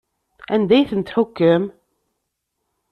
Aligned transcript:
Anda 0.53 0.73
ay 0.77 0.87
ten-tḥukkem? 0.91 1.63